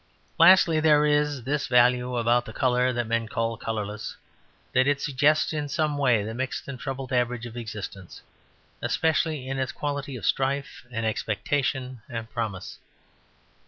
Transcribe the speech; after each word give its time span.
Lastly, 0.39 0.79
there 0.79 1.05
is 1.05 1.43
this 1.43 1.67
value 1.67 2.15
about 2.17 2.45
the 2.45 2.53
colour 2.53 2.91
that 2.91 3.05
men 3.05 3.27
call 3.27 3.55
colourless; 3.55 4.17
that 4.73 4.87
it 4.87 4.99
suggests 4.99 5.53
in 5.53 5.69
some 5.69 5.95
way 5.95 6.23
the 6.23 6.33
mixed 6.33 6.67
and 6.67 6.79
troubled 6.79 7.13
average 7.13 7.45
of 7.45 7.55
existence, 7.55 8.23
especially 8.81 9.47
in 9.47 9.59
its 9.59 9.71
quality 9.71 10.15
of 10.15 10.25
strife 10.25 10.87
and 10.89 11.05
expectation 11.05 12.01
and 12.09 12.31
promise. 12.31 12.79